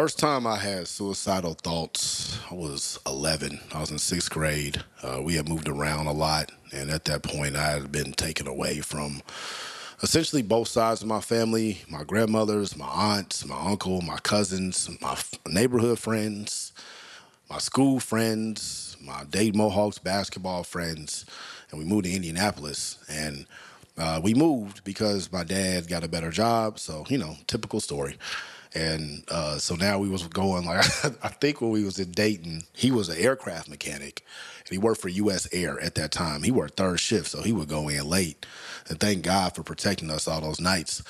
[0.00, 3.60] First time I had suicidal thoughts, I was 11.
[3.74, 4.82] I was in sixth grade.
[5.02, 8.46] Uh, we had moved around a lot, and at that point, I had been taken
[8.46, 9.20] away from
[10.02, 15.12] essentially both sides of my family my grandmothers, my aunts, my uncle, my cousins, my
[15.12, 16.72] f- neighborhood friends,
[17.50, 21.26] my school friends, my Dade Mohawks basketball friends,
[21.70, 23.04] and we moved to Indianapolis.
[23.06, 23.44] And
[23.98, 26.78] uh, we moved because my dad got a better job.
[26.78, 28.16] So, you know, typical story.
[28.74, 30.84] And uh, so now we was going like
[31.24, 34.24] I think when we was in Dayton, he was an aircraft mechanic,
[34.60, 35.48] and he worked for U.S.
[35.52, 36.42] Air at that time.
[36.42, 38.46] He worked third shift, so he would go in late.
[38.88, 41.02] And thank God for protecting us all those nights.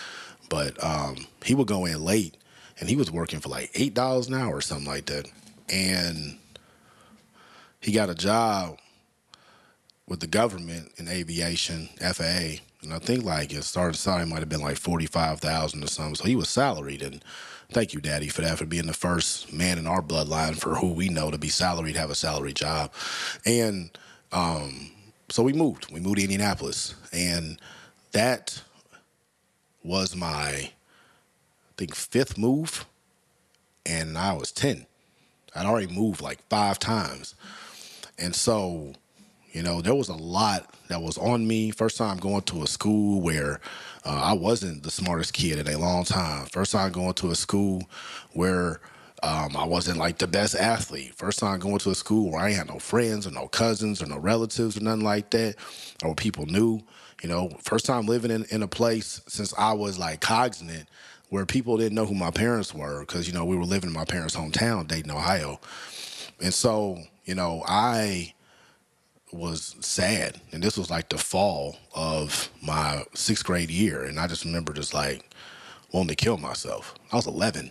[0.48, 2.36] But um, he would go in late,
[2.80, 5.30] and he was working for like eight dollars an hour or something like that.
[5.68, 6.38] And
[7.80, 8.78] he got a job
[10.06, 14.48] with the government in aviation, FAA, and I think like his starting salary might have
[14.48, 16.14] been like forty five thousand or something.
[16.14, 17.24] So he was salaried, and
[17.72, 20.92] thank you, Daddy, for that for being the first man in our bloodline for who
[20.92, 22.92] we know to be salaried, have a salary job,
[23.44, 23.96] and
[24.32, 24.90] um,
[25.28, 25.92] so we moved.
[25.92, 27.60] We moved to Indianapolis, and
[28.12, 28.62] that
[29.82, 30.72] was my, I
[31.76, 32.84] think, fifth move,
[33.86, 34.86] and I was ten.
[35.54, 37.34] I'd already moved like five times,
[38.18, 38.94] and so
[39.52, 41.70] you know, there was a lot that was on me.
[41.70, 43.60] First time going to a school where
[44.04, 46.46] uh, I wasn't the smartest kid in a long time.
[46.46, 47.82] First time going to a school
[48.32, 48.80] where
[49.22, 51.14] um, I wasn't like the best athlete.
[51.14, 54.06] First time going to a school where I had no friends or no cousins or
[54.06, 55.56] no relatives or nothing like that,
[56.04, 56.80] or people knew.
[57.22, 60.88] You know, first time living in, in a place since I was like cognizant
[61.28, 63.94] where people didn't know who my parents were because, you know, we were living in
[63.94, 65.60] my parents' hometown, Dayton, Ohio.
[66.40, 68.32] And so, you know, I
[69.32, 70.40] was sad.
[70.52, 74.04] And this was like the fall of my sixth grade year.
[74.04, 75.28] And I just remember just like
[75.92, 76.94] wanting to kill myself.
[77.12, 77.70] I was 11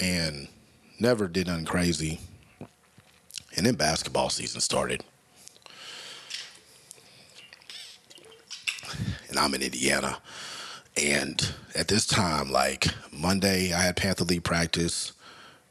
[0.00, 0.48] and
[1.00, 2.20] never did nothing crazy.
[3.56, 5.02] And then basketball season started.
[9.28, 10.18] And I'm in Indiana.
[10.96, 15.12] And at this time, like Monday, I had Panther League practice.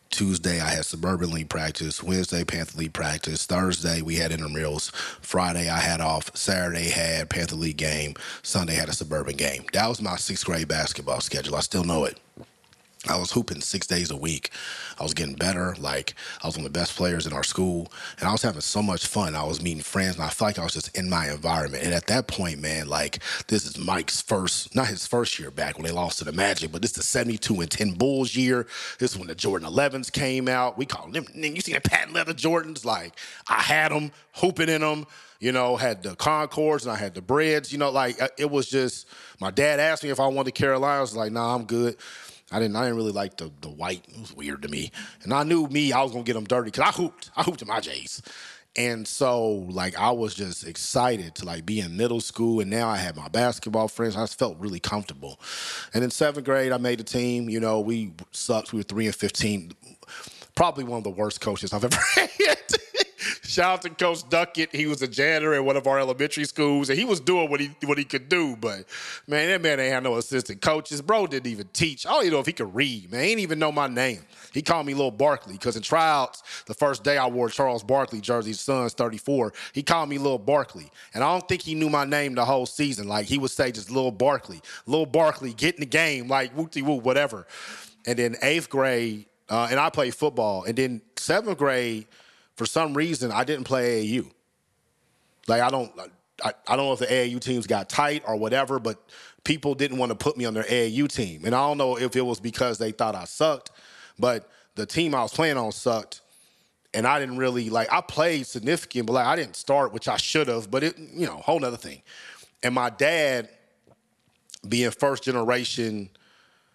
[0.09, 2.01] Tuesday, I had Suburban League practice.
[2.03, 3.45] Wednesday, Panther League practice.
[3.45, 4.94] Thursday, we had intramurals.
[5.22, 6.35] Friday, I had off.
[6.35, 8.16] Saturday, had Panther League game.
[8.44, 9.66] Sunday, had a Suburban game.
[9.73, 11.56] That was my sixth grade basketball schedule.
[11.56, 12.19] I still know it.
[13.09, 14.51] I was hooping six days a week.
[15.00, 15.75] I was getting better.
[15.79, 18.62] Like I was one of the best players in our school, and I was having
[18.62, 19.35] so much fun.
[19.35, 21.84] I was meeting friends, and I felt like I was just in my environment.
[21.84, 25.78] And at that point, man, like this is Mike's first, not his first year back
[25.78, 28.67] when they lost to the Magic, but this is the '72 and 10 Bulls year.
[29.00, 30.78] This is when the Jordan 11s came out.
[30.78, 31.25] We call them.
[31.34, 32.85] You see the patent leather Jordans?
[32.85, 33.17] Like
[33.47, 35.06] I had them, hooping in them
[35.40, 38.50] you know, had the Concords and I had the Breds, you know, like uh, it
[38.50, 39.07] was just
[39.40, 40.97] my dad asked me if I wanted Carolina.
[40.97, 41.97] I was like, nah, I'm good.
[42.52, 42.75] I didn't.
[42.75, 44.06] I didn't really like the the white.
[44.08, 44.91] It was weird to me,
[45.24, 45.91] and I knew me.
[45.91, 47.30] I was gonna get them dirty because I hooped.
[47.35, 48.22] I hooped in my J's,
[48.78, 52.88] and so like I was just excited to like be in middle school, and now
[52.88, 54.16] I had my basketball friends.
[54.16, 55.40] I just felt really comfortable.
[55.94, 57.50] And in seventh grade, I made the team.
[57.50, 58.72] You know, we sucked.
[58.72, 59.74] We were three and fifteen.
[60.56, 62.58] Probably one of the worst coaches I've ever had.
[63.57, 64.75] Shout out to Coach Duckett.
[64.75, 67.59] He was a janitor at one of our elementary schools, and he was doing what
[67.59, 68.56] he what he could do.
[68.56, 68.85] But
[69.25, 71.01] man, that man ain't had no assistant coaches.
[71.01, 72.06] Bro didn't even teach.
[72.06, 73.12] I don't even know if he could read.
[73.12, 74.19] Man, he didn't even know my name.
[74.53, 78.22] He called me Little Barkley because in tryouts, the first day I wore Charles Barkley
[78.22, 80.91] jersey, Suns 34, he called me Little Barkley.
[81.16, 83.07] And I don't think he knew my name the whole season.
[83.07, 84.62] Like he would say just Little Barkley.
[84.85, 87.47] Little Barkley, get in the game, like whoopty whoop, whatever.
[88.06, 90.63] And then eighth grade, uh, and I played football.
[90.66, 92.06] And then seventh grade,
[92.57, 94.29] for some reason, I didn't play AAU.
[95.47, 95.91] Like I don't,
[96.44, 99.01] I, I don't know if the AAU teams got tight or whatever, but
[99.44, 102.16] people didn't want to put me on their AAU team, and I don't know if
[102.16, 103.72] it was because they thought I sucked,
[104.19, 106.22] but the team I was playing on sucked,
[106.94, 107.91] and I didn't really like.
[107.94, 110.70] I played significant, but like I didn't start, which I should have.
[110.70, 112.02] But it, you know, whole other thing.
[112.64, 113.49] And my dad,
[114.67, 116.09] being first generation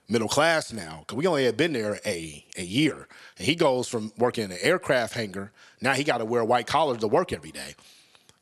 [0.09, 3.09] middle class now because we only had been there a, a year.
[3.39, 6.45] And he goes from working in an aircraft hangar, now he got to wear a
[6.45, 7.75] white collars to work every day.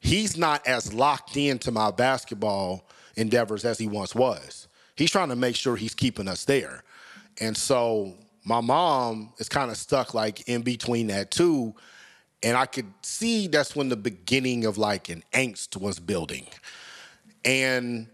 [0.01, 4.67] He's not as locked into my basketball endeavors as he once was.
[4.97, 6.83] He's trying to make sure he's keeping us there.
[7.41, 8.15] And so
[8.45, 11.75] my mom is kind of stuck like in between that too.
[12.43, 16.47] And I could see that's when the beginning of like an angst was building.
[17.45, 18.09] And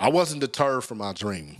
[0.00, 1.56] I wasn't deterred from my dream.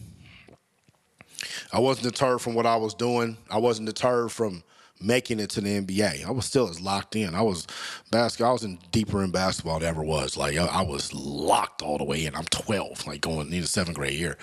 [1.72, 3.36] I wasn't deterred from what I was doing.
[3.50, 4.64] I wasn't deterred from
[5.00, 6.26] making it to the NBA.
[6.26, 7.34] I was still as locked in.
[7.34, 7.66] I was
[8.10, 8.50] basketball.
[8.50, 10.38] I was in deeper in basketball than I ever was.
[10.38, 12.34] Like I, I was locked all the way in.
[12.34, 14.38] I'm 12, like going into seventh grade year.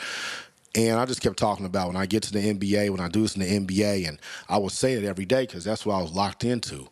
[0.75, 3.23] And I just kept talking about when I get to the NBA, when I do
[3.23, 6.01] this in the NBA, and I would say it every day because that's what I
[6.01, 6.87] was locked into.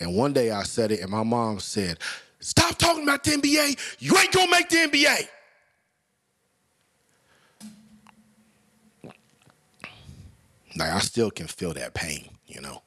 [0.00, 1.98] And one day I said it, and my mom said,
[2.40, 3.96] Stop talking about the NBA.
[3.98, 5.28] You ain't gonna make the NBA.
[10.76, 12.82] Like I still can feel that pain, you know.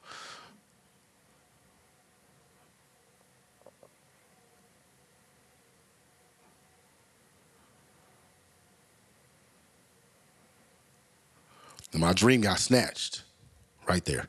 [11.92, 13.24] And my dream got snatched
[13.88, 14.28] right there.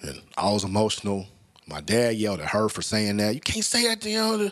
[0.00, 1.26] And I was emotional.
[1.66, 3.34] My dad yelled at her for saying that.
[3.34, 4.50] You can't say that to you.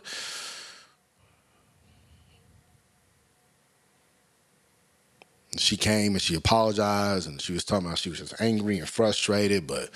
[5.58, 8.88] She came and she apologized and she was talking about she was just angry and
[8.88, 9.90] frustrated, but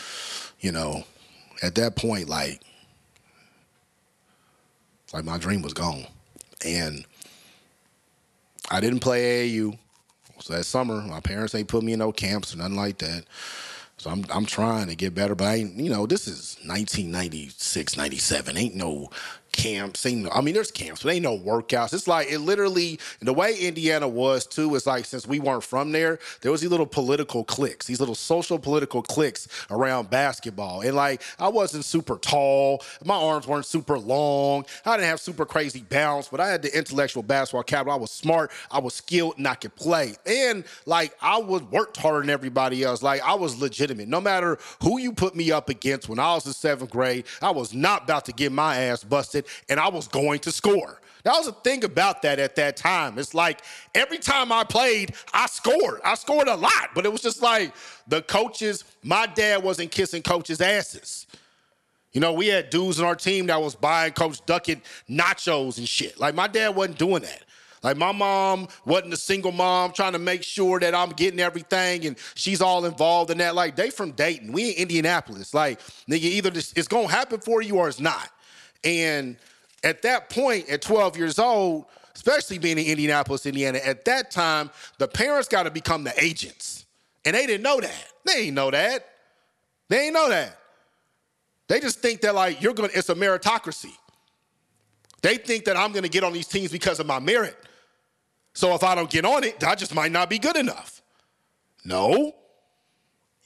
[0.61, 1.05] you know,
[1.63, 2.61] at that point, like,
[5.13, 6.07] like my dream was gone.
[6.65, 7.05] And
[8.71, 9.79] I didn't play AAU.
[10.41, 13.25] So that summer, my parents ain't put me in no camps or nothing like that.
[13.99, 17.97] So I'm I'm trying to get better, but I ain't, you know, this is 1996,
[17.97, 18.57] 97.
[18.57, 19.09] Ain't no
[19.57, 20.05] camps.
[20.05, 21.95] Ain't no, I mean, there's camps, but ain't no workouts.
[21.95, 24.75] It's like it literally the way Indiana was too.
[24.75, 28.15] Is like since we weren't from there, there was these little political cliques, these little
[28.15, 30.83] social political cliques around basketball.
[30.83, 34.67] And like I wasn't super tall, my arms weren't super long.
[34.85, 37.95] I didn't have super crazy bounce, but I had the intellectual basketball capital.
[37.95, 40.15] I was smart, I was skilled, and I could play.
[40.27, 43.03] And like I was worked harder than everybody else.
[43.03, 44.09] Like I was legitimate.
[44.09, 47.51] No matter who you put me up against when I was in seventh grade, I
[47.51, 51.01] was not about to get my ass busted and I was going to score.
[51.25, 53.19] That was the thing about that at that time.
[53.19, 53.63] It's like
[53.97, 56.01] every time I played, I scored.
[56.05, 57.75] I scored a lot, but it was just like
[58.07, 61.27] the coaches, my dad wasn't kissing coaches' asses.
[62.13, 64.79] You know, we had dudes in our team that was buying Coach Duckett
[65.11, 66.19] nachos and shit.
[66.21, 67.43] Like my dad wasn't doing that.
[67.83, 72.07] Like my mom wasn't a single mom trying to make sure that I'm getting everything
[72.07, 73.55] and she's all involved in that.
[73.55, 75.53] Like they from Dayton, we in Indianapolis.
[75.53, 78.31] Like nigga, either this, it's gonna happen for you or it's not.
[78.87, 79.37] And
[79.83, 84.71] at that point, at 12 years old, especially being in Indianapolis, Indiana, at that time,
[84.99, 86.87] the parents got to become the agents.
[87.25, 88.13] And they didn't know that.
[88.25, 89.09] They didn't know that.
[89.89, 90.57] They didn't know that.
[91.67, 93.93] They just think that like you're gonna, it's a meritocracy.
[95.23, 97.57] They think that I'm gonna get on these teams because of my merit.
[98.55, 101.03] So if I don't get on it, I just might not be good enough.
[101.85, 102.35] No.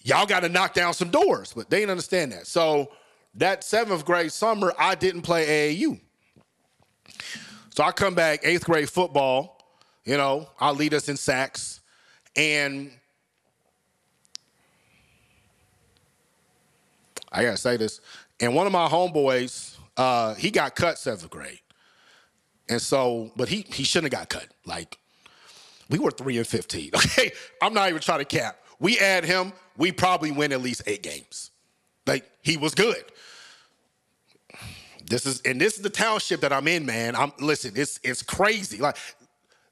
[0.02, 2.46] Y'all got to knock down some doors, but they didn't understand that.
[2.46, 2.90] So
[3.35, 6.00] that seventh grade summer, I didn't play AAU.
[7.75, 9.61] So I come back, eighth grade football,
[10.05, 11.81] you know, I'll lead us in sacks.
[12.37, 12.91] And
[17.31, 18.00] I gotta say this.
[18.41, 21.61] And one of my homeboys, uh, he got cut seventh grade.
[22.69, 24.49] And so, but he he shouldn't have got cut.
[24.65, 24.99] Like,
[25.88, 26.91] we were three and 15.
[26.94, 27.32] Okay.
[27.61, 28.58] I'm not even trying to cap.
[28.79, 31.51] We add him, we probably win at least eight games.
[32.06, 33.05] Like, he was good.
[35.10, 37.17] This is and this is the township that I'm in, man.
[37.17, 38.79] I'm listen, it's it's crazy.
[38.79, 38.96] Like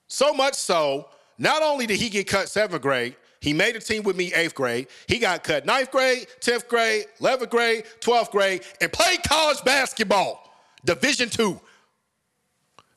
[0.09, 4.03] so much so, not only did he get cut seventh grade, he made a team
[4.03, 4.89] with me eighth grade.
[5.07, 10.43] He got cut ninth grade, 10th grade, 11th grade, 12th grade, and played college basketball,
[10.85, 11.61] Division two.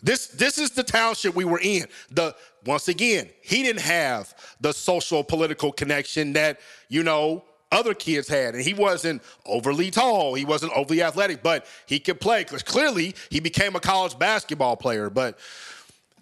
[0.03, 1.85] This, this is the township we were in.
[2.09, 8.27] The once again, he didn't have the social political connection that, you know, other kids
[8.27, 8.55] had.
[8.55, 13.15] And he wasn't overly tall, he wasn't overly athletic, but he could play because clearly
[13.29, 15.09] he became a college basketball player.
[15.09, 15.39] But,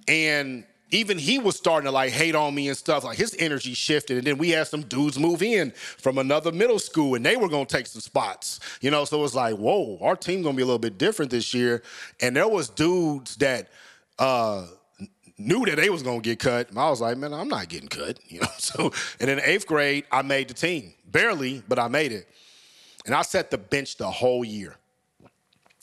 [0.08, 3.04] and even he was starting to like hate on me and stuff.
[3.04, 4.18] Like his energy shifted.
[4.18, 7.50] And then we had some dudes move in from another middle school and they were
[7.50, 9.06] to take some spots, you know?
[9.06, 11.84] So it was like, whoa, our team to be a little bit different this year.
[12.22, 13.70] And there was dudes that,
[14.18, 14.66] uh,
[15.40, 16.68] knew that they was gonna get cut.
[16.76, 18.48] I was like, man, I'm not getting cut, you know.
[18.58, 22.28] So, and in eighth grade, I made the team barely, but I made it.
[23.06, 24.76] And I set the bench the whole year.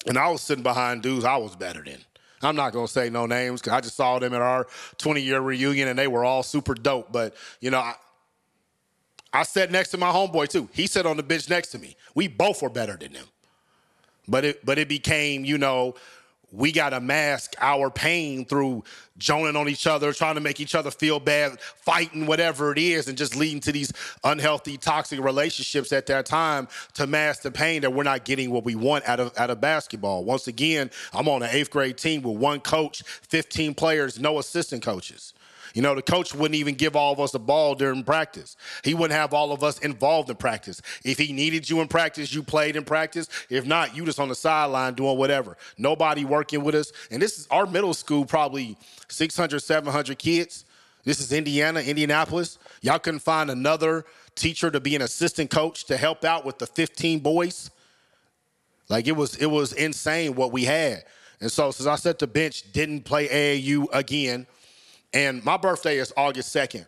[0.06, 1.98] And I was sitting behind dudes I was better than.
[2.42, 4.66] I'm not gonna say no names because I just saw them at our
[4.98, 7.10] 20 year reunion and they were all super dope.
[7.10, 7.94] But you know, I,
[9.32, 10.68] I sat next to my homeboy too.
[10.72, 11.96] He sat on the bench next to me.
[12.14, 13.26] We both were better than them.
[14.28, 15.94] But it but it became, you know,
[16.52, 18.84] we got to mask our pain through
[19.18, 23.08] joning on each other, trying to make each other feel bad, fighting, whatever it is,
[23.08, 23.92] and just leading to these
[24.24, 28.64] unhealthy, toxic relationships at that time to mask the pain that we're not getting what
[28.64, 30.24] we want out of out of basketball.
[30.24, 34.82] Once again, I'm on an eighth grade team with one coach, 15 players, no assistant
[34.82, 35.34] coaches.
[35.76, 38.56] You know, the coach wouldn't even give all of us the ball during practice.
[38.82, 40.80] He wouldn't have all of us involved in practice.
[41.04, 43.28] If he needed you in practice, you played in practice.
[43.50, 45.58] If not, you just on the sideline doing whatever.
[45.76, 46.94] Nobody working with us.
[47.10, 48.78] And this is our middle school, probably
[49.08, 50.64] 600, 700 kids.
[51.04, 52.58] This is Indiana, Indianapolis.
[52.80, 56.66] Y'all couldn't find another teacher to be an assistant coach to help out with the
[56.66, 57.70] 15 boys.
[58.88, 61.04] Like it was, it was insane what we had.
[61.38, 64.46] And so since I set the bench, didn't play AAU again,
[65.12, 66.86] and my birthday is August 2nd.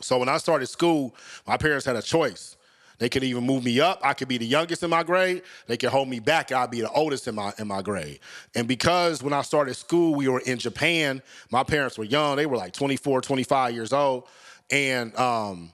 [0.00, 1.14] So when I started school,
[1.46, 2.56] my parents had a choice.
[2.98, 4.00] They could even move me up.
[4.02, 5.42] I could be the youngest in my grade.
[5.66, 6.52] They could hold me back.
[6.52, 8.20] I'd be the oldest in my in my grade.
[8.54, 11.22] And because when I started school, we were in Japan.
[11.50, 12.36] My parents were young.
[12.36, 14.28] They were like 24, 25 years old.
[14.70, 15.72] And um,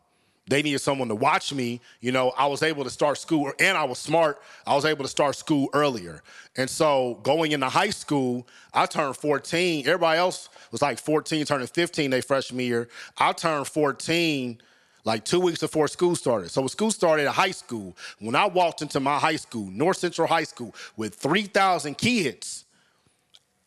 [0.50, 1.80] they needed someone to watch me.
[2.00, 4.42] You know, I was able to start school, and I was smart.
[4.66, 6.22] I was able to start school earlier.
[6.56, 9.86] And so going into high school, I turned 14.
[9.86, 12.88] Everybody else was like 14, turning 15 they freshman year.
[13.16, 14.60] I turned 14
[15.04, 16.50] like two weeks before school started.
[16.50, 19.98] So when school started at high school, when I walked into my high school, North
[19.98, 22.64] Central High School, with 3,000 kids,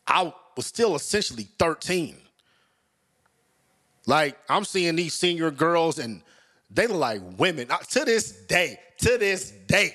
[0.06, 2.16] I was still essentially 13.
[4.06, 6.22] Like I'm seeing these senior girls and
[6.70, 7.68] they look like women.
[7.90, 9.94] To this day, to this day,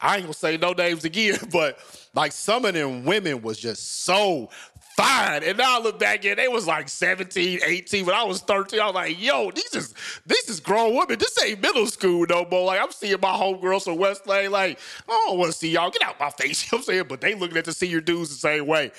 [0.00, 1.78] I ain't gonna say no names again, but
[2.14, 4.50] like some of them women was just so
[4.96, 5.42] fine.
[5.44, 8.06] And now I look back and they was like 17, 18.
[8.06, 9.94] When I was 13, I was like, yo, these is
[10.24, 11.18] this is grown women.
[11.18, 12.66] This ain't middle school no more.
[12.66, 15.90] Like I'm seeing my homegirls from West Lane, like, I don't want to see y'all.
[15.90, 16.66] Get out my face.
[16.66, 17.04] You know what I'm saying?
[17.08, 18.90] But they looking at the senior dudes the same way.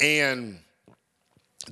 [0.00, 0.58] And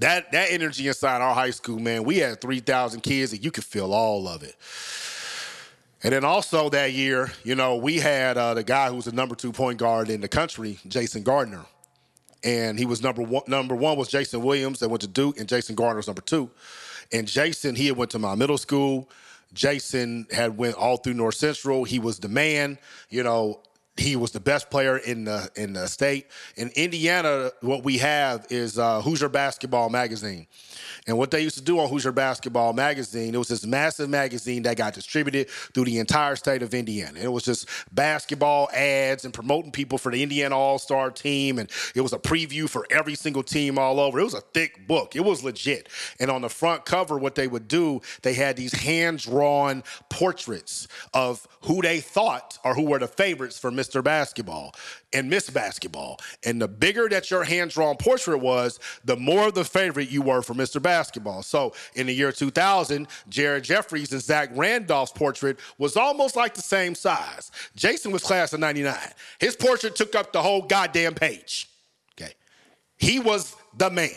[0.01, 3.65] that that energy inside our high school, man, we had 3,000 kids and you could
[3.65, 4.57] feel all of it.
[6.05, 9.13] And then also that year, you know, we had uh, the guy who was the
[9.13, 11.65] number two point guard in the country, Jason Gardner.
[12.45, 13.45] And he was number one.
[13.47, 16.51] Number one was Jason Williams that went to Duke, and Jason Gardner was number two.
[17.11, 19.09] And Jason, he had went to my middle school.
[19.55, 21.85] Jason had went all through North Central.
[21.85, 22.77] He was the man.
[23.09, 23.61] You know,
[23.97, 26.27] he was the best player in the in the state.
[26.57, 30.47] In Indiana, what we have is uh, Hoosier Basketball Magazine.
[31.07, 34.63] And what they used to do on Hoosier Basketball Magazine, it was this massive magazine
[34.65, 37.21] that got distributed through the entire state of Indiana.
[37.21, 41.59] It was just basketball ads and promoting people for the Indiana All Star team.
[41.59, 44.19] And it was a preview for every single team all over.
[44.19, 45.89] It was a thick book, it was legit.
[46.19, 50.89] And on the front cover, what they would do, they had these hand drawn portraits
[51.13, 53.71] of who they thought or who were the favorites for.
[54.03, 54.75] Basketball
[55.13, 56.19] and Miss Basketball.
[56.45, 60.23] And the bigger that your hand drawn portrait was, the more of the favorite you
[60.23, 60.81] were for Mr.
[60.81, 61.43] Basketball.
[61.43, 66.63] So in the year 2000, Jared Jeffries and Zach Randolph's portrait was almost like the
[66.63, 67.51] same size.
[67.77, 68.95] Jason was class of 99.
[69.39, 71.69] His portrait took up the whole goddamn page.
[72.19, 72.33] Okay.
[72.97, 74.11] He was the man.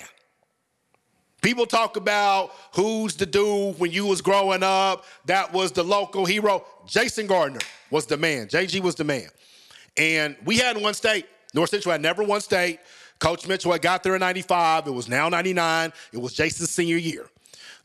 [1.42, 5.06] People talk about who's the dude when you was growing up.
[5.26, 6.66] That was the local hero.
[6.88, 7.60] Jason Gardner
[7.92, 8.48] was the man.
[8.48, 9.30] JG was the man.
[9.98, 11.26] And we had one state.
[11.54, 12.80] North Central had never won state.
[13.20, 14.88] Coach Mitchell had got there in 95.
[14.88, 15.94] It was now 99.
[16.12, 17.28] It was Jason's senior year.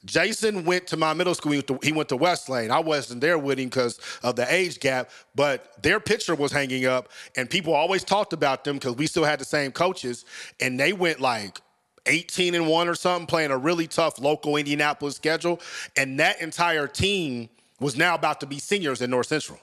[0.04, 1.52] Jason went to my middle school.
[1.82, 2.71] He went to West Lane.
[2.71, 6.87] I wasn't there with him because of the age gap, but their picture was hanging
[6.87, 10.25] up, and people always talked about them because we still had the same coaches,
[10.61, 11.61] and they went like
[12.06, 15.61] 18 and 1 or something, playing a really tough local Indianapolis schedule.
[15.97, 17.49] And that entire team
[17.80, 19.59] was now about to be seniors in North Central.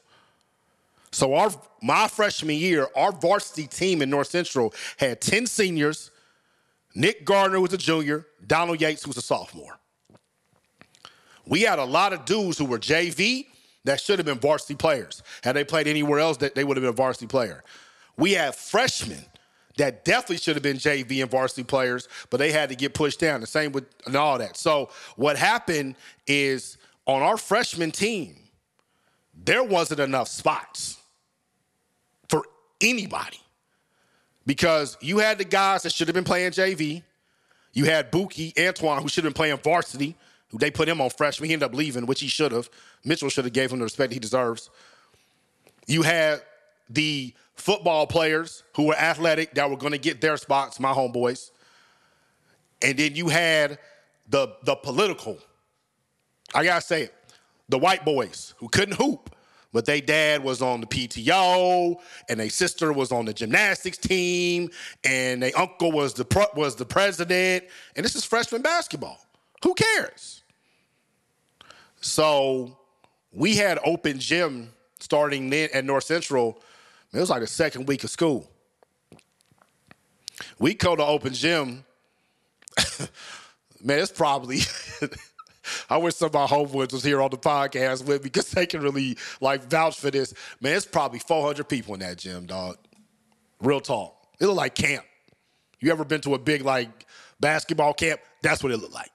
[1.12, 6.12] So our my freshman year, our varsity team in North Central had 10 seniors.
[6.94, 9.80] Nick Gardner was a junior, Donald Yates was a sophomore.
[11.46, 13.48] We had a lot of dudes who were JV
[13.86, 15.24] that should have been varsity players.
[15.44, 17.64] Had they played anywhere else, that they would have been a varsity player.
[18.18, 19.26] We had freshmen
[19.78, 23.20] that definitely should have been JV and varsity players, but they had to get pushed
[23.20, 23.42] down.
[23.42, 24.58] The same with and all that.
[24.58, 25.96] So what happened
[26.28, 28.36] is on our freshman team,
[29.34, 30.98] there wasn't enough spots
[32.28, 32.44] for
[32.82, 33.40] anybody
[34.46, 37.04] because you had the guys that should have been playing JV.
[37.74, 40.16] You had Buki, Antoine, who should have been playing varsity,
[40.50, 41.48] who they put him on freshman.
[41.48, 42.70] He ended up leaving, which he should have.
[43.06, 44.70] Mitchell should have gave him the respect he deserves.
[45.88, 46.42] You had
[46.90, 51.52] the football players who were athletic that were going to get their spots, my homeboys.
[52.82, 53.78] And then you had
[54.28, 55.38] the, the political,
[56.54, 57.14] I got to say it,
[57.68, 59.36] the white boys who couldn't hoop,
[59.72, 61.96] but they dad was on the PTO,
[62.28, 64.70] and their sister was on the gymnastics team,
[65.04, 67.66] and their uncle was the was the president,
[67.96, 69.20] and this is freshman basketball.
[69.64, 70.42] Who cares?
[72.02, 72.78] So
[73.32, 76.62] we had open gym starting then at North Central.
[77.14, 78.50] It was like the second week of school.
[80.58, 81.84] We go to open gym.
[83.82, 84.60] Man, it's probably
[85.90, 88.66] I wish some of my homeboys was here on the podcast with me because they
[88.66, 90.34] can really like vouch for this.
[90.62, 92.78] Man, it's probably 400 people in that gym, dog.
[93.62, 94.16] Real talk.
[94.40, 95.06] It looked like camp.
[95.80, 97.06] You ever been to a big like
[97.40, 98.22] basketball camp?
[98.42, 99.12] That's what it looked like.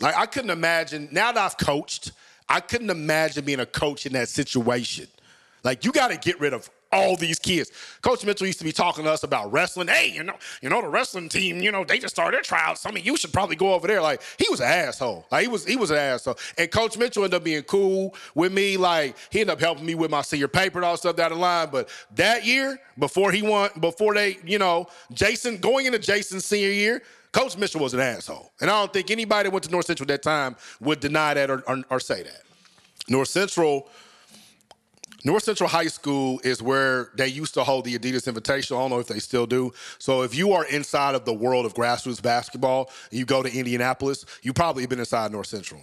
[0.00, 1.08] Like I couldn't imagine.
[1.10, 2.12] Now that I've coached,
[2.48, 5.08] I couldn't imagine being a coach in that situation.
[5.64, 7.70] Like you got to get rid of all these kids.
[8.00, 9.88] Coach Mitchell used to be talking to us about wrestling.
[9.88, 11.60] Hey, you know, you know the wrestling team.
[11.60, 12.80] You know they just started their trials.
[12.80, 14.00] Some of you should probably go over there.
[14.00, 15.26] Like he was an asshole.
[15.30, 16.38] Like he was he was an asshole.
[16.56, 18.76] And Coach Mitchell ended up being cool with me.
[18.76, 21.36] Like he ended up helping me with my senior paper and all stuff down the
[21.36, 21.68] line.
[21.70, 26.70] But that year, before he won, before they, you know, Jason going into Jason's senior
[26.70, 27.02] year.
[27.30, 28.52] Coach Mitchell was an asshole.
[28.62, 31.34] And I don't think anybody that went to North Central at that time would deny
[31.34, 32.40] that or, or, or say that.
[33.06, 33.88] North Central
[35.24, 38.76] North Central High School is where they used to hold the Adidas Invitational.
[38.76, 39.72] I don't know if they still do.
[39.98, 44.24] So if you are inside of the world of grassroots basketball, you go to Indianapolis,
[44.42, 45.80] you probably been inside North Central.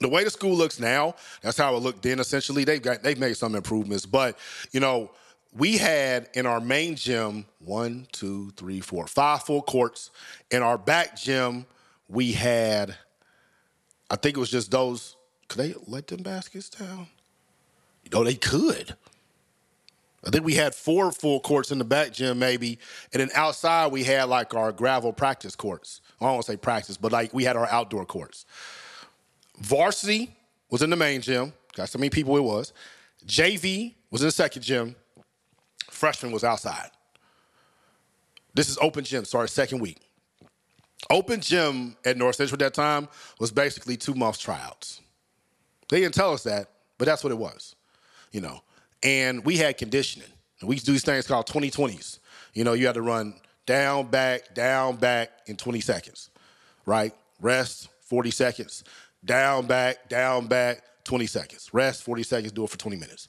[0.00, 2.20] The way the school looks now, that's how it looked then.
[2.20, 4.38] Essentially, they've got they've made some improvements, but
[4.72, 5.10] you know,
[5.52, 10.10] we had in our main gym one, two, three, four, five full courts.
[10.50, 11.66] In our back gym,
[12.08, 12.96] we had,
[14.08, 15.16] I think it was just those.
[15.48, 17.08] Could they let them baskets down?
[18.10, 18.96] You know, they could.
[20.24, 22.78] I think we had four full courts in the back gym, maybe,
[23.12, 26.02] and then outside we had like our gravel practice courts.
[26.20, 28.44] I don't want to say practice, but like we had our outdoor courts.
[29.58, 30.34] Varsity
[30.68, 31.52] was in the main gym.
[31.74, 32.72] Got so many people it was.
[33.26, 34.94] JV was in the second gym.
[35.88, 36.90] Freshman was outside.
[38.52, 39.98] This is open gym, sorry, second week.
[41.08, 45.00] Open gym at North Central at that time was basically two months tryouts.
[45.88, 47.74] They didn't tell us that, but that's what it was
[48.32, 48.60] you know.
[49.02, 50.28] And we had conditioning.
[50.62, 52.18] We used to do these things called 2020s.
[52.52, 53.34] You know, you had to run
[53.66, 56.30] down, back, down, back in 20 seconds,
[56.84, 57.14] right?
[57.40, 58.84] Rest, 40 seconds.
[59.24, 61.70] Down, back, down, back, 20 seconds.
[61.72, 63.28] Rest, 40 seconds, do it for 20 minutes.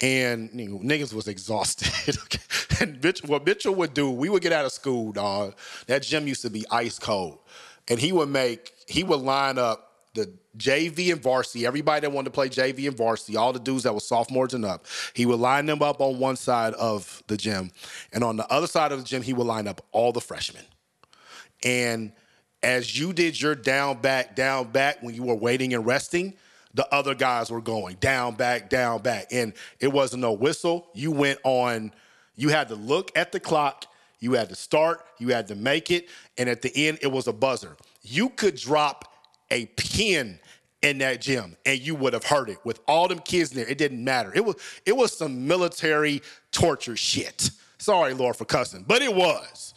[0.00, 2.16] And you know, niggas was exhausted.
[2.80, 5.54] and Mitchell, what Mitchell would do, we would get out of school, dog.
[5.86, 7.38] That gym used to be ice cold.
[7.88, 12.26] And he would make, he would line up the JV and varsity, everybody that wanted
[12.26, 15.38] to play JV and varsity, all the dudes that were sophomores and up, he would
[15.38, 17.70] line them up on one side of the gym.
[18.12, 20.64] And on the other side of the gym, he would line up all the freshmen.
[21.62, 22.12] And
[22.62, 26.34] as you did your down, back, down, back when you were waiting and resting,
[26.74, 29.28] the other guys were going down, back, down, back.
[29.32, 30.88] And it wasn't no whistle.
[30.94, 31.92] You went on,
[32.36, 33.86] you had to look at the clock,
[34.20, 36.08] you had to start, you had to make it.
[36.38, 37.76] And at the end, it was a buzzer.
[38.02, 39.09] You could drop
[39.50, 40.38] a pin
[40.82, 43.68] in that gym and you would have heard it with all them kids in there.
[43.68, 44.32] It didn't matter.
[44.34, 47.50] It was it was some military torture shit.
[47.78, 49.74] Sorry, Lord, for cussing, but it was.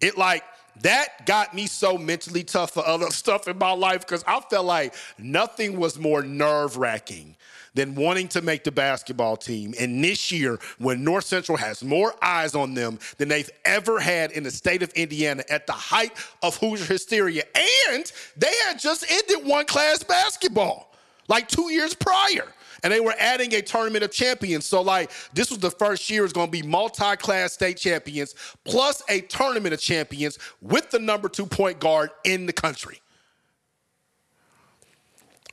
[0.00, 0.44] It like
[0.82, 4.66] that got me so mentally tough for other stuff in my life because I felt
[4.66, 7.36] like nothing was more nerve wracking
[7.74, 9.74] than wanting to make the basketball team.
[9.78, 14.32] And this year, when North Central has more eyes on them than they've ever had
[14.32, 17.44] in the state of Indiana at the height of Hoosier hysteria,
[17.88, 20.88] and they had just ended one class basketball
[21.28, 22.46] like two years prior.
[22.82, 24.64] And they were adding a tournament of champions.
[24.64, 28.34] So, like, this was the first year it's going to be multi class state champions
[28.64, 33.00] plus a tournament of champions with the number two point guard in the country.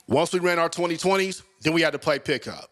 [0.08, 2.70] Once we ran our 2020s, then we had to play pickup.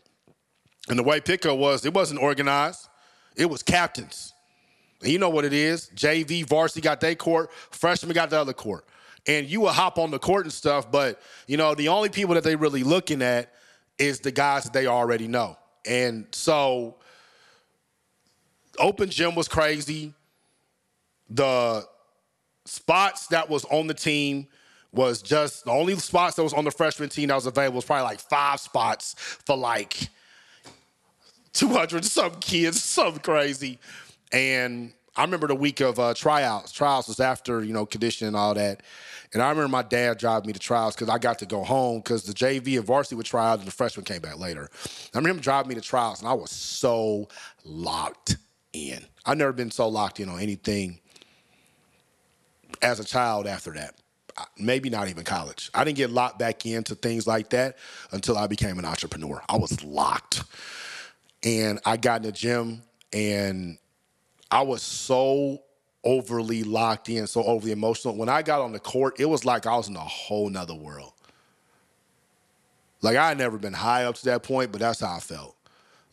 [0.90, 2.88] And the way pickup was, it wasn't organized,
[3.36, 4.34] it was captains.
[5.02, 8.54] And you know what it is JV, varsity got their court, freshman got the other
[8.54, 8.86] court.
[9.26, 12.36] And you will hop on the court and stuff, but you know, the only people
[12.36, 13.54] that they really looking at
[13.98, 15.58] is the guys that they already know.
[15.86, 16.98] And so
[18.80, 20.14] open gym was crazy.
[21.30, 21.86] The
[22.66, 24.48] spots that was on the team
[24.94, 27.86] was just the only spots that was on the freshman team that was available was
[27.86, 30.10] probably like five spots for like
[31.54, 33.80] 200 some kids, something crazy.
[34.32, 36.72] And I remember the week of uh, tryouts.
[36.72, 38.82] Tryouts was after, you know, conditioning and all that.
[39.34, 42.00] And I remember my dad driving me to trials because I got to go home
[42.00, 44.70] because the JV and varsity would try out and the freshman came back later.
[44.86, 47.30] I remember him driving me to trials and I was so
[47.64, 48.38] locked
[48.74, 49.00] in.
[49.26, 51.00] I've never been so locked in on anything
[52.82, 53.96] as a child after that.
[54.58, 55.70] Maybe not even college.
[55.74, 57.78] I didn't get locked back into things like that
[58.12, 59.42] until I became an entrepreneur.
[59.50, 60.44] I was locked.
[61.44, 63.78] And I got in the gym and
[64.50, 65.64] I was so
[66.04, 68.16] overly locked in, so overly emotional.
[68.16, 70.76] When I got on the court, it was like I was in a whole nother
[70.76, 71.14] world.
[73.02, 75.56] Like I had never been high up to that point, but that's how I felt.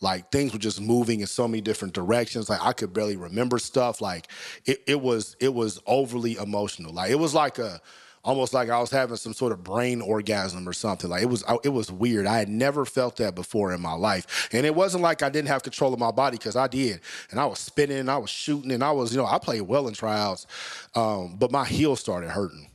[0.00, 2.48] Like things were just moving in so many different directions.
[2.48, 4.00] Like I could barely remember stuff.
[4.00, 4.28] Like
[4.64, 6.92] it, it was it was overly emotional.
[6.92, 7.80] Like it was like a
[8.24, 11.08] almost like I was having some sort of brain orgasm or something.
[11.10, 12.26] Like it was, it was weird.
[12.26, 15.48] I had never felt that before in my life, and it wasn't like I didn't
[15.48, 18.30] have control of my body because I did, and I was spinning, and I was
[18.30, 20.46] shooting, and I was, you know, I played well in tryouts,
[20.94, 22.68] um, but my heel started hurting.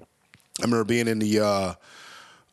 [0.00, 1.40] I remember being in the.
[1.40, 1.74] Uh,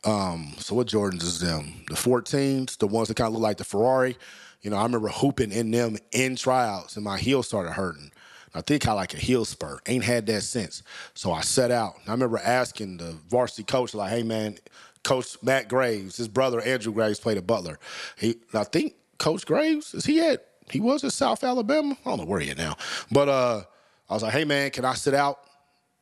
[0.05, 1.83] um, so what Jordans is them?
[1.87, 4.15] The 14s, the ones that kind of look like the Ferrari.
[4.61, 8.11] You know, I remember hooping in them in tryouts, and my heel started hurting.
[8.55, 9.79] I think I like a heel spur.
[9.85, 10.81] Ain't had that since.
[11.13, 11.95] So I set out.
[12.07, 14.57] I remember asking the varsity coach, like, hey man,
[15.03, 17.77] Coach Matt Graves, his brother Andrew Graves played at Butler.
[18.17, 21.97] He I think Coach Graves, is he at he was at South Alabama?
[22.05, 22.77] I don't know where he at now.
[23.11, 23.63] But uh
[24.09, 25.39] I was like, hey man, can I sit out?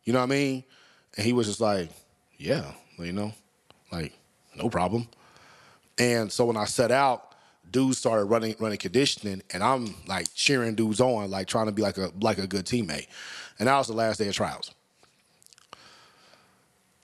[0.03, 0.63] You know what I mean?
[1.17, 1.89] And he was just like,
[2.37, 3.33] Yeah, you know,
[3.91, 4.13] like,
[4.55, 5.07] no problem.
[5.97, 7.32] And so when I set out,
[7.73, 11.81] dudes started running running conditioning, and I'm like cheering dudes on, like trying to be
[11.81, 13.07] like a like a good teammate.
[13.59, 14.71] And that was the last day of trials.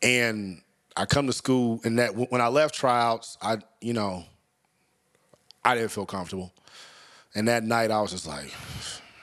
[0.01, 0.61] And
[0.95, 4.23] I come to school, and that when I left tryouts, I you know,
[5.65, 6.53] I didn't feel comfortable.
[7.35, 8.51] And that night, I was just like,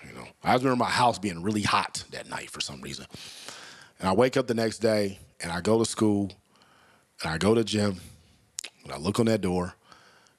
[0.07, 3.07] you know, I remember my house being really hot that night for some reason.
[3.99, 6.31] And I wake up the next day, and I go to school,
[7.23, 8.01] and I go to gym,
[8.85, 9.75] and I look on that door,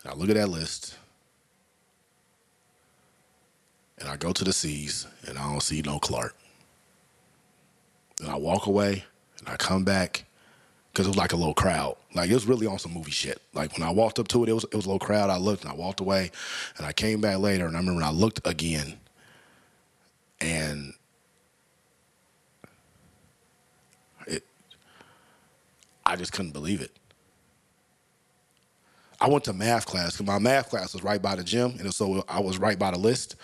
[0.07, 0.95] I look at that list,
[3.99, 6.35] and I go to the C's, and I don't see no Clark.
[8.21, 9.03] And I walk away,
[9.39, 10.25] and I come back,
[10.91, 11.95] because it was like a little crowd.
[12.15, 13.39] Like it was really on some movie shit.
[13.53, 15.29] Like when I walked up to it, it was it was a little crowd.
[15.29, 16.31] I looked and I walked away,
[16.77, 18.97] and I came back later, and I remember I looked again,
[20.41, 20.93] and
[24.25, 24.43] it,
[26.05, 26.91] I just couldn't believe it.
[29.19, 31.93] I went to math class because my math class was right by the gym, and
[31.93, 33.35] so I was right by the list.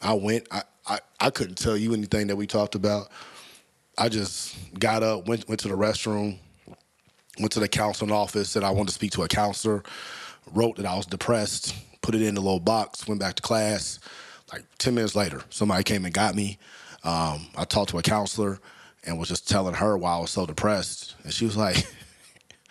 [0.00, 0.46] I went.
[0.50, 3.08] I, I, I couldn't tell you anything that we talked about.
[3.96, 6.38] I just got up, went went to the restroom,
[7.38, 9.82] went to the counseling office, said I wanted to speak to a counselor.
[10.52, 13.98] Wrote that I was depressed, put it in the little box, went back to class.
[14.52, 16.58] Like ten minutes later, somebody came and got me.
[17.02, 18.60] Um, I talked to a counselor
[19.04, 21.86] and was just telling her why I was so depressed, and she was like.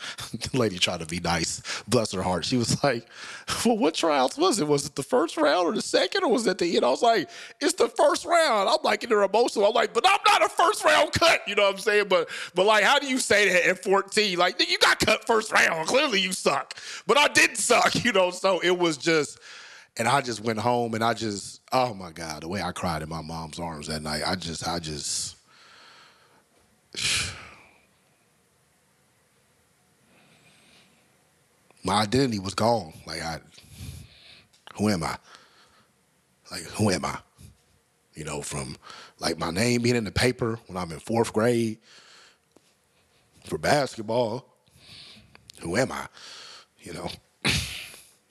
[0.31, 1.61] the lady tried to be nice.
[1.87, 2.45] Bless her heart.
[2.45, 3.07] She was like,
[3.65, 4.67] Well, what trials was it?
[4.67, 6.85] Was it the first round or the second, or was it the end?
[6.85, 7.29] I was like,
[7.61, 8.69] It's the first round.
[8.69, 9.65] I'm like in her emotional.
[9.65, 11.41] I'm like, but I'm not a first round cut.
[11.47, 12.05] You know what I'm saying?
[12.09, 14.37] But but like, how do you say that at 14?
[14.37, 15.87] Like, you got cut first round.
[15.87, 16.75] Clearly you suck.
[17.07, 18.31] But I didn't suck, you know.
[18.31, 19.39] So it was just
[19.97, 23.01] and I just went home and I just, oh my God, the way I cried
[23.01, 25.37] in my mom's arms that night, I just, I just
[31.85, 32.93] my identity was gone.
[33.05, 33.39] Like I,
[34.75, 35.17] who am I?
[36.51, 37.17] Like who am I?
[38.15, 38.75] You know, from
[39.19, 41.77] like my name being in the paper when I'm in fourth grade
[43.45, 44.45] for basketball.
[45.61, 46.07] Who am I?
[46.81, 47.09] You know,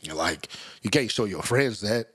[0.03, 0.49] you're like
[0.83, 2.09] you can't show your friends that.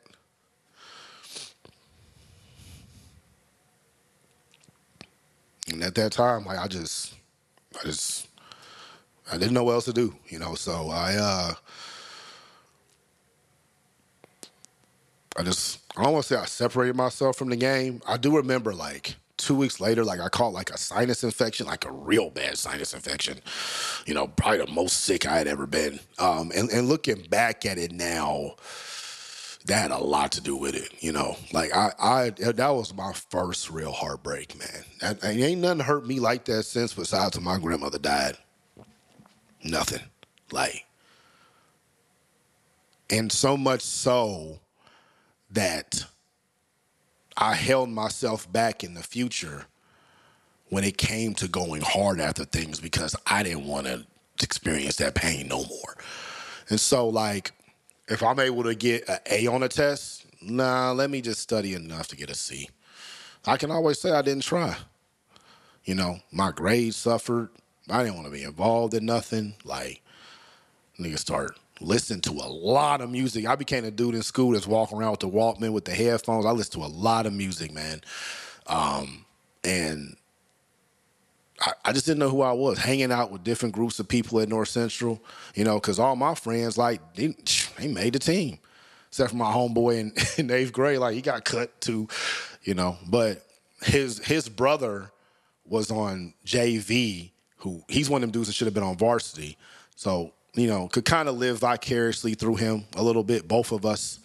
[5.72, 7.14] And at that time, like I just,
[7.80, 8.29] I just
[9.32, 10.56] I didn't know what else to do, you know.
[10.56, 11.54] So I, uh,
[15.38, 18.02] I just, I don't want to say I separated myself from the game.
[18.08, 21.86] I do remember like two weeks later, like I caught like a sinus infection, like
[21.86, 23.40] a real bad sinus infection.
[24.06, 26.00] You know, probably the most sick I had ever been.
[26.20, 28.56] Um, and, and looking back at it now,
[29.66, 30.92] that had a lot to do with it.
[31.00, 34.84] You know, like I, I that was my first real heartbreak, man.
[35.02, 38.38] And, ain't nothing hurt me like that since, besides when my grandmother died.
[39.64, 40.04] Nothing.
[40.52, 40.86] Like,
[43.10, 44.60] and so much so
[45.52, 46.06] that
[47.36, 49.66] I held myself back in the future
[50.70, 54.06] when it came to going hard after things because I didn't want to
[54.42, 55.96] experience that pain no more.
[56.70, 57.52] And so, like,
[58.08, 61.74] if I'm able to get an A on a test, nah, let me just study
[61.74, 62.70] enough to get a C.
[63.46, 64.76] I can always say I didn't try.
[65.86, 67.50] You know, my grades suffered.
[67.92, 69.56] I didn't want to be involved in nothing.
[69.64, 70.02] Like,
[71.00, 73.46] nigga start listening to a lot of music.
[73.46, 76.46] I became a dude in school that's walking around with the Walkman with the headphones.
[76.46, 78.02] I listened to a lot of music, man.
[78.68, 79.26] Um,
[79.64, 80.16] and
[81.62, 82.78] I, I, just didn't know who I was.
[82.78, 85.22] Hanging out with different groups of people at North Central,
[85.56, 87.36] you know, because all my friends like they,
[87.78, 88.60] they, made the team,
[89.08, 91.00] except for my homeboy in, in eighth grade.
[91.00, 92.08] Like he got cut too,
[92.64, 92.98] you know.
[93.08, 93.46] But
[93.82, 95.12] his his brother
[95.66, 97.32] was on JV.
[97.60, 99.58] Who he's one of them dudes that should have been on varsity.
[99.96, 103.48] So you know, could kind of live vicariously through him a little bit.
[103.48, 104.20] Both of us.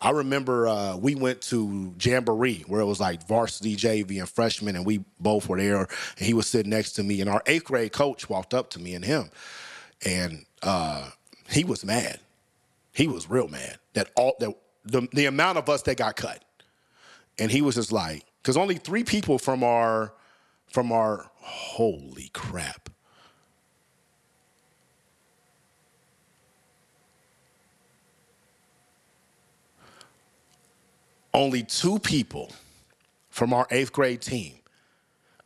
[0.00, 4.74] I remember uh, we went to Jamboree where it was like varsity, JV, and freshman,
[4.74, 5.86] and we both were there.
[6.18, 8.80] And he was sitting next to me, and our eighth grade coach walked up to
[8.80, 9.30] me and him,
[10.04, 11.08] and uh,
[11.48, 12.18] he was mad.
[12.92, 16.44] He was real mad that all that the, the amount of us that got cut,
[17.38, 20.12] and he was just like, because only three people from our
[20.66, 22.88] from our holy crap
[31.34, 32.50] only two people
[33.30, 34.54] from our eighth grade team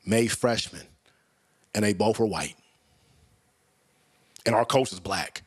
[0.04, 0.82] made freshmen,
[1.74, 2.56] and they both were white.
[4.44, 5.42] And our coach is black.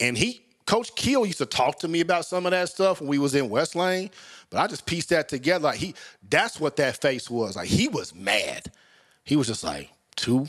[0.00, 3.08] And he, Coach Keel used to talk to me about some of that stuff when
[3.08, 4.10] we was in West Lane,
[4.50, 5.64] but I just pieced that together.
[5.64, 5.94] Like he,
[6.28, 7.56] that's what that face was.
[7.56, 8.70] Like he was mad.
[9.24, 10.48] He was just like, two.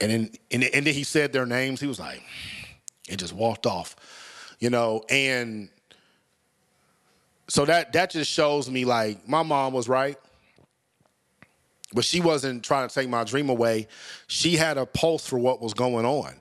[0.00, 1.80] And then, and, then he said their names.
[1.80, 2.22] He was like,
[3.08, 3.96] and just walked off,
[4.60, 5.68] you know, and
[7.48, 10.18] so that that just shows me like my mom was right
[11.94, 13.88] but she wasn't trying to take my dream away
[14.26, 16.34] she had a pulse for what was going on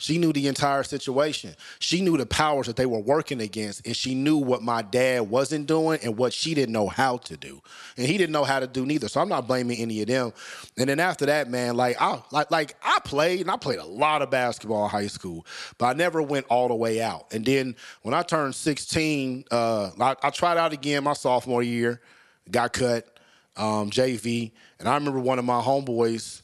[0.00, 1.56] she knew the entire situation.
[1.80, 5.28] She knew the powers that they were working against, and she knew what my dad
[5.28, 7.60] wasn't doing and what she didn't know how to do.
[7.96, 9.08] And he didn't know how to do neither.
[9.08, 10.32] So I'm not blaming any of them.
[10.76, 13.84] And then after that, man, like I like like I played and I played a
[13.84, 15.44] lot of basketball in high school,
[15.78, 17.26] but I never went all the way out.
[17.32, 22.00] And then when I turned 16, uh, I, I tried out again my sophomore year,
[22.48, 23.18] got cut,
[23.56, 26.42] um, JV, and I remember one of my homeboys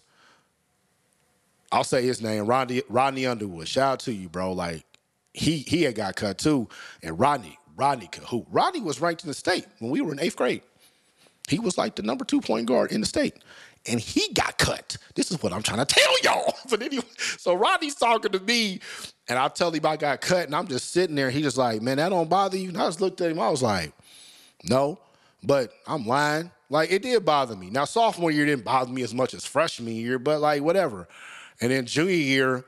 [1.74, 3.66] I'll say his name, Rodney Rodney Underwood.
[3.66, 4.52] Shout out to you, bro.
[4.52, 4.84] Like
[5.32, 6.68] he he had got cut too,
[7.02, 10.36] and Rodney Rodney who Rodney was ranked in the state when we were in eighth
[10.36, 10.62] grade.
[11.48, 13.42] He was like the number two point guard in the state,
[13.86, 14.96] and he got cut.
[15.16, 16.54] This is what I'm trying to tell y'all.
[16.70, 18.78] but anyway, so Rodney's talking to me,
[19.28, 21.28] and I tell him I got cut, and I'm just sitting there.
[21.28, 22.68] He just like, man, that don't bother you.
[22.68, 23.40] And I just looked at him.
[23.40, 23.92] I was like,
[24.62, 25.00] no,
[25.42, 26.52] but I'm lying.
[26.70, 27.70] Like it did bother me.
[27.70, 31.08] Now sophomore year didn't bother me as much as freshman year, but like whatever.
[31.60, 32.64] And then junior year,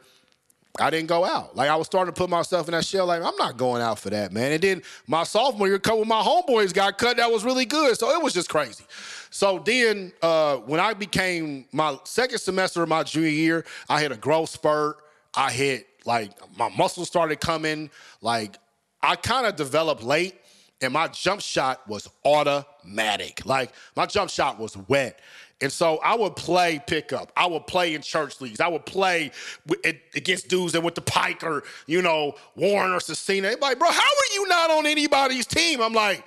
[0.79, 1.57] I didn't go out.
[1.57, 3.07] Like I was starting to put myself in that shell.
[3.07, 4.53] Like I'm not going out for that, man.
[4.53, 7.17] And then my sophomore year, couple of my homeboys got cut.
[7.17, 7.97] That was really good.
[7.99, 8.85] So it was just crazy.
[9.31, 14.13] So then, uh, when I became my second semester of my junior year, I hit
[14.13, 14.99] a growth spurt.
[15.35, 17.91] I hit like my muscles started coming.
[18.21, 18.57] Like
[19.03, 20.35] I kind of developed late,
[20.81, 23.45] and my jump shot was automatic.
[23.45, 25.21] Like my jump shot was wet.
[25.63, 27.33] And so I would play pickup.
[27.35, 28.61] I would play in church leagues.
[28.61, 29.31] I would play
[30.15, 33.43] against dudes that went to Pike or, you know, Warren or Scecina.
[33.43, 35.81] They're like, bro, how are you not on anybody's team?
[35.81, 36.23] I'm like,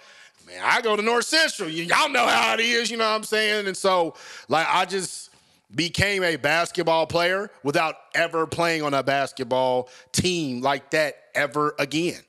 [0.47, 1.69] man, I go to North Central.
[1.69, 3.67] Y'all know how it is, you know what I'm saying?
[3.67, 4.15] And so,
[4.47, 5.29] like, I just
[5.75, 12.19] became a basketball player without ever playing on a basketball team like that ever again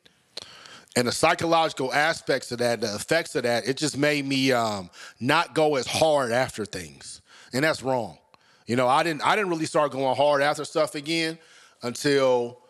[0.96, 4.90] and the psychological aspects of that, the effects of that, it just made me um,
[5.20, 7.20] not go as hard after things,
[7.52, 8.18] and that's wrong.
[8.66, 11.38] You know, I didn't I didn't really start going hard after stuff again
[11.82, 12.60] until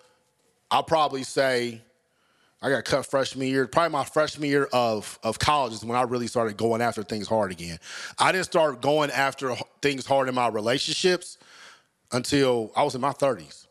[0.71, 1.83] I'll probably say
[2.63, 3.67] I got cut freshman year.
[3.67, 7.27] Probably my freshman year of of college is when I really started going after things
[7.27, 7.79] hard again.
[8.19, 11.39] I didn't start going after things hard in my relationships
[12.13, 13.67] until I was in my 30s.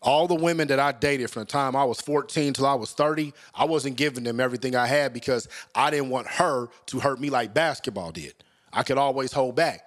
[0.00, 2.92] All the women that I dated from the time I was 14 till I was
[2.92, 7.20] 30, I wasn't giving them everything I had because I didn't want her to hurt
[7.20, 8.34] me like basketball did.
[8.72, 9.84] I could always hold back.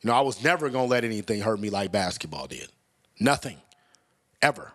[0.00, 2.68] You know, I was never gonna let anything hurt me like basketball did.
[3.20, 3.58] Nothing.
[4.40, 4.72] Ever.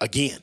[0.00, 0.40] Again.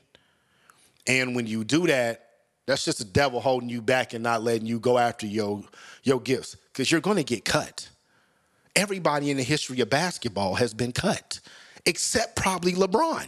[1.07, 2.25] And when you do that,
[2.67, 5.63] that's just the devil holding you back and not letting you go after your,
[6.03, 7.89] your gifts because you're gonna get cut.
[8.75, 11.39] Everybody in the history of basketball has been cut
[11.85, 13.27] except probably LeBron.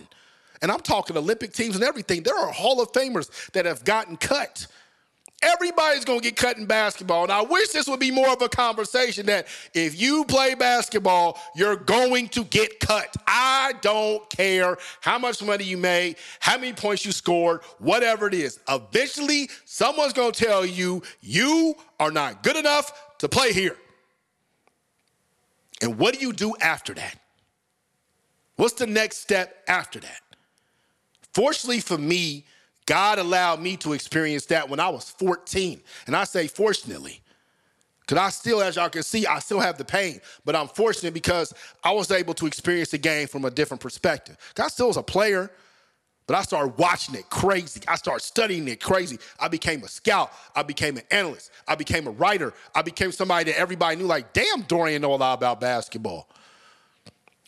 [0.62, 2.24] And I'm talking Olympic teams and everything.
[2.24, 4.68] There are Hall of Famers that have gotten cut.
[5.44, 7.24] Everybody's gonna get cut in basketball.
[7.24, 11.40] And I wish this would be more of a conversation that if you play basketball,
[11.56, 13.16] you're going to get cut.
[13.26, 18.36] I don't care how much money you made, how many points you scored, whatever it
[18.36, 18.60] is.
[18.70, 23.78] Eventually, someone's gonna tell you you are not good enough to play here.
[25.82, 27.21] And what do you do after that?
[28.62, 30.22] What's the next step after that?
[31.34, 32.46] Fortunately for me,
[32.86, 35.82] God allowed me to experience that when I was 14.
[36.06, 37.22] And I say fortunately,
[38.02, 40.22] Because I still, as y'all can see, I still have the pain.
[40.46, 44.38] But I'm fortunate because I was able to experience the game from a different perspective.
[44.60, 45.52] I still was a player,
[46.28, 47.82] but I started watching it crazy.
[47.88, 49.18] I started studying it crazy.
[49.40, 50.32] I became a scout.
[50.56, 51.52] I became an analyst.
[51.68, 52.54] I became a writer.
[52.76, 56.28] I became somebody that everybody knew, like, damn, Dorian know a lot about basketball.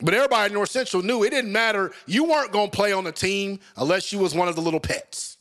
[0.03, 1.91] But everybody in North Central knew it didn't matter.
[2.05, 4.81] You weren't going to play on the team unless you was one of the little
[4.81, 5.37] pets.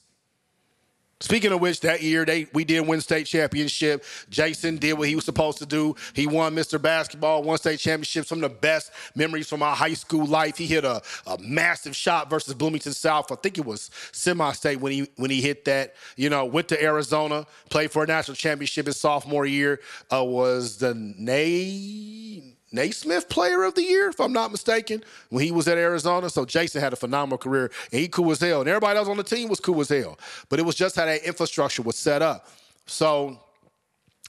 [1.22, 4.04] Speaking of which, that year they we did win state championship.
[4.28, 5.94] Jason did what he was supposed to do.
[6.14, 6.82] He won Mr.
[6.82, 8.26] Basketball, won state championship.
[8.26, 10.56] Some of the best memories from my high school life.
[10.56, 13.30] He hit a, a massive shot versus Bloomington South.
[13.30, 15.94] I think it was semi-state when he when he hit that.
[16.16, 19.80] You know, went to Arizona, played for a national championship his sophomore year.
[20.12, 25.50] Uh, was the Nay Naismith Player of the Year, if I'm not mistaken, when he
[25.50, 26.30] was at Arizona.
[26.30, 28.60] So Jason had a phenomenal career, and he cool as hell.
[28.60, 30.18] And everybody else on the team was cool as hell.
[30.48, 32.48] But it was just how that infrastructure was set up.
[32.86, 33.38] So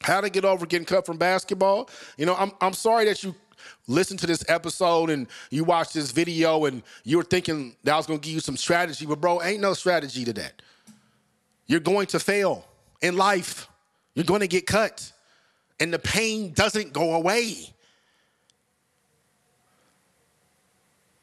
[0.02, 1.90] how to get over getting cut from basketball?
[2.18, 3.34] You know, I'm I'm sorry that you
[3.88, 7.98] listen to this episode and you watch this video and you were thinking that I
[7.98, 10.62] was gonna give you some strategy, but bro, ain't no strategy to that.
[11.66, 12.66] You're going to fail
[13.02, 13.68] in life.
[14.16, 15.12] You're going to get cut.
[15.80, 17.74] And the pain doesn't go away.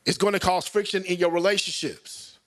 [0.04, 2.38] It's going to cause friction in your relationships.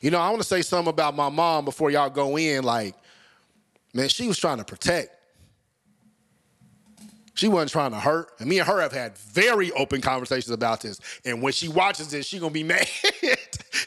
[0.00, 2.64] You know, I want to say something about my mom before y'all go in.
[2.64, 2.94] Like,
[3.94, 5.10] man, she was trying to protect.
[7.34, 8.32] She wasn't trying to hurt.
[8.40, 11.00] And me and her have had very open conversations about this.
[11.24, 12.86] And when she watches this, she gonna be mad.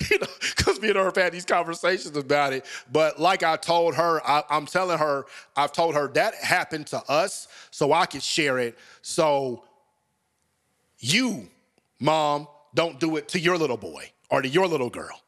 [0.09, 2.65] you know, because me and her have had these conversations about it.
[2.91, 5.25] But like I told her, I, I'm telling her,
[5.55, 8.77] I've told her that happened to us, so I could share it.
[9.01, 9.63] So
[10.99, 11.47] you,
[11.99, 15.21] mom, don't do it to your little boy or to your little girl.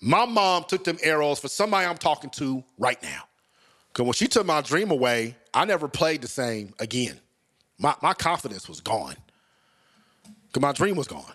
[0.00, 3.22] My mom took them arrows for somebody I'm talking to right now.
[3.88, 7.18] Because when she took my dream away, I never played the same again.
[7.78, 9.16] My, my confidence was gone.
[10.46, 11.32] Because my dream was gone.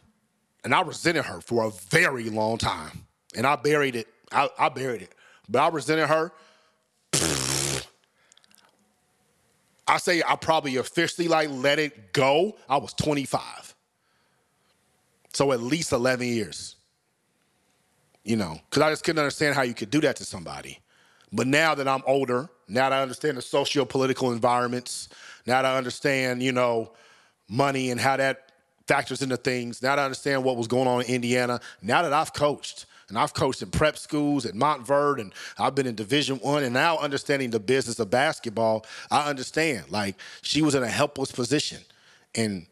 [0.63, 3.05] And I resented her for a very long time.
[3.35, 4.07] And I buried it.
[4.31, 5.13] I, I buried it.
[5.47, 6.31] But I resented her.
[9.87, 12.55] I say I probably officially like let it go.
[12.69, 13.68] I was 25.
[15.33, 16.75] So at least 11 years.
[18.23, 20.79] You know, because I just couldn't understand how you could do that to somebody.
[21.31, 25.09] But now that I'm older, now that I understand the socio-political environments,
[25.45, 26.91] now that I understand, you know,
[27.47, 28.51] money and how that
[28.87, 32.13] factors into things, now that I understand what was going on in Indiana, now that
[32.13, 36.37] I've coached, and I've coached in prep schools at Montverde, and I've been in Division
[36.37, 39.89] One, and now understanding the business of basketball, I understand.
[39.89, 41.79] Like she was in a helpless position,
[42.35, 42.67] and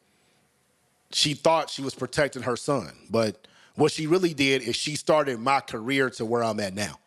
[1.12, 2.92] she thought she was protecting her son.
[3.10, 7.00] But what she really did is she started my career to where I'm at now.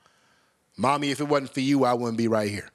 [0.77, 2.71] Mommy, if it wasn't for you, I wouldn't be right here.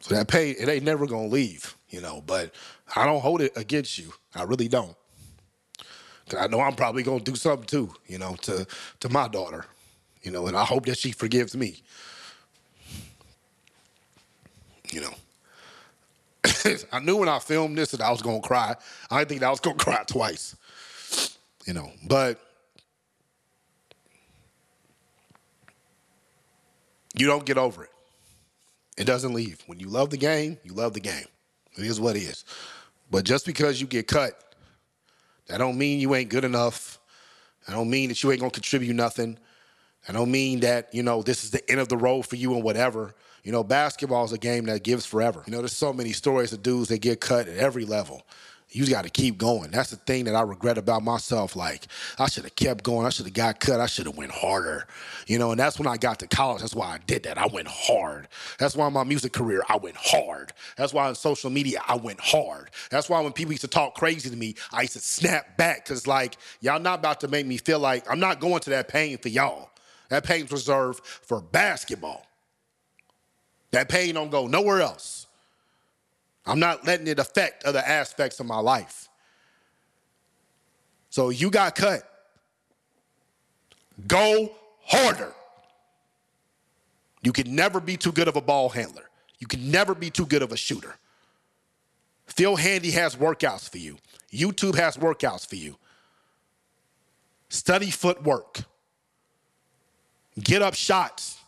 [0.00, 2.52] So that pay, it ain't never gonna leave, you know, but
[2.96, 4.12] I don't hold it against you.
[4.34, 4.96] I really don't.
[6.28, 8.66] Cause I know I'm probably gonna do something too, you know, to
[9.00, 9.64] to my daughter.
[10.22, 11.82] You know, and I hope that she forgives me
[14.92, 15.14] you know.
[16.92, 18.74] I knew when I filmed this that I was gonna cry.
[19.10, 20.56] I didn't think I was gonna cry twice.
[21.66, 22.40] You know, but
[27.14, 27.90] you don't get over it.
[28.98, 29.62] It doesn't leave.
[29.66, 31.24] When you love the game, you love the game.
[31.78, 32.44] It is what it is.
[33.10, 34.38] But just because you get cut,
[35.46, 36.98] that don't mean you ain't good enough.
[37.68, 39.38] I don't mean that you ain't gonna contribute nothing.
[40.08, 42.54] I don't mean that, you know, this is the end of the road for you
[42.54, 43.14] and whatever.
[43.44, 45.42] You know, basketball is a game that gives forever.
[45.46, 48.22] You know, there's so many stories of dudes that get cut at every level.
[48.74, 49.70] You got to keep going.
[49.70, 51.54] That's the thing that I regret about myself.
[51.54, 51.88] Like,
[52.18, 53.06] I should have kept going.
[53.06, 53.80] I should have got cut.
[53.80, 54.86] I should have went harder.
[55.26, 56.62] You know, and that's when I got to college.
[56.62, 57.36] That's why I did that.
[57.36, 58.28] I went hard.
[58.58, 60.54] That's why my music career, I went hard.
[60.76, 62.70] That's why in social media, I went hard.
[62.90, 65.84] That's why when people used to talk crazy to me, I used to snap back
[65.84, 68.88] because, like, y'all not about to make me feel like I'm not going to that
[68.88, 69.68] pain for y'all.
[70.12, 72.26] That pain's reserved for basketball.
[73.70, 75.26] That pain don't go nowhere else.
[76.44, 79.08] I'm not letting it affect other aspects of my life.
[81.08, 82.02] So you got cut.
[84.06, 84.52] Go
[84.84, 85.32] harder.
[87.22, 89.08] You can never be too good of a ball handler.
[89.38, 90.94] You can never be too good of a shooter.
[92.26, 93.96] Phil Handy has workouts for you.
[94.30, 95.78] YouTube has workouts for you.
[97.48, 98.64] Study footwork.
[100.40, 101.38] Get up shots.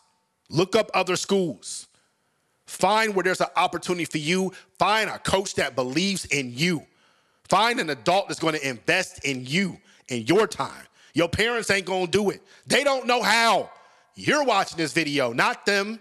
[0.49, 1.87] Look up other schools.
[2.65, 4.51] Find where there's an opportunity for you.
[4.77, 6.85] Find a coach that believes in you.
[7.47, 10.83] Find an adult that's going to invest in you in your time.
[11.13, 12.41] Your parents ain't going to do it.
[12.67, 13.69] They don't know how.
[14.15, 15.99] You're watching this video, not them.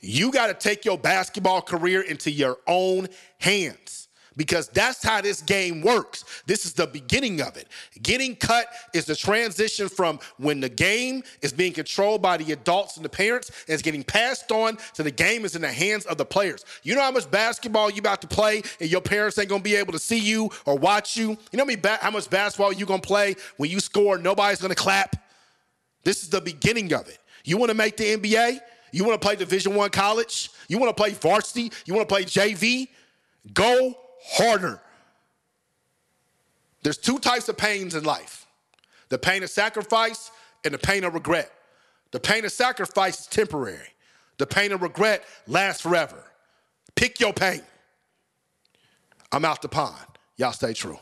[0.00, 3.08] You got to take your basketball career into your own
[3.38, 4.03] hands
[4.36, 6.24] because that's how this game works.
[6.46, 7.68] This is the beginning of it.
[8.02, 12.96] Getting cut is the transition from when the game is being controlled by the adults
[12.96, 16.06] and the parents and it's getting passed on to the game is in the hands
[16.06, 16.64] of the players.
[16.82, 19.76] You know how much basketball you about to play and your parents ain't gonna be
[19.76, 21.36] able to see you or watch you?
[21.52, 21.66] You know
[22.00, 25.16] how much basketball you gonna play when you score, nobody's gonna clap?
[26.04, 27.18] This is the beginning of it.
[27.44, 28.60] You wanna make the NBA?
[28.92, 30.50] You wanna play Division One college?
[30.68, 31.72] You wanna play varsity?
[31.86, 32.88] You wanna play JV?
[33.52, 34.80] Go harder.
[36.82, 38.46] There's two types of pains in life
[39.08, 40.30] the pain of sacrifice
[40.64, 41.50] and the pain of regret.
[42.10, 43.88] The pain of sacrifice is temporary,
[44.38, 46.24] the pain of regret lasts forever.
[46.94, 47.62] Pick your pain.
[49.32, 50.06] I'm out the pond.
[50.36, 50.98] Y'all stay true.